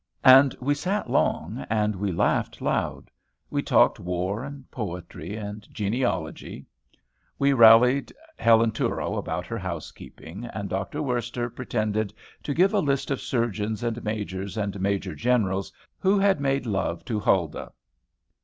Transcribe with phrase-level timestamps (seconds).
[0.25, 3.11] And we sat long; and we laughed loud.
[3.51, 6.65] We talked war and poetry and genealogy.
[7.37, 11.03] We rallied Helen Touro about her housekeeping; and Dr.
[11.03, 16.39] Worster pretended to give a list of Surgeons and Majors and Major Generals who had
[16.41, 17.71] made love to Huldah.